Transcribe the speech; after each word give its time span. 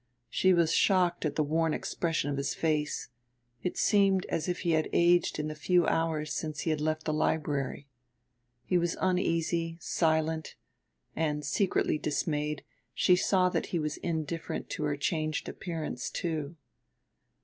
She 0.31 0.51
was 0.51 0.73
shocked 0.73 1.25
at 1.25 1.35
the 1.35 1.43
worn 1.43 1.75
expression 1.75 2.31
of 2.31 2.37
his 2.37 2.55
face; 2.55 3.09
it 3.61 3.77
seemed 3.77 4.25
as 4.29 4.49
if 4.49 4.61
he 4.61 4.71
had 4.71 4.89
aged 4.93 5.37
in 5.37 5.47
the 5.47 5.53
few 5.53 5.85
hours 5.85 6.33
since 6.33 6.61
he 6.61 6.71
had 6.71 6.81
left 6.81 7.03
the 7.03 7.13
library. 7.13 7.87
He 8.65 8.79
was 8.79 8.97
uneasy, 8.99 9.77
silent; 9.79 10.55
and, 11.15 11.45
secretly 11.45 11.99
dismayed, 11.99 12.63
she 12.95 13.15
saw 13.15 13.49
that 13.49 13.67
he 13.67 13.77
was 13.77 13.97
indifferent 13.97 14.71
to 14.71 14.85
her 14.85 14.97
changed 14.97 15.47
appearance, 15.47 16.09
too. 16.09 16.55